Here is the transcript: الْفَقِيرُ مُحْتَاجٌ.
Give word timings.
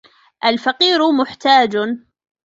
الْفَقِيرُ 0.45 1.11
مُحْتَاجٌ. 1.11 1.97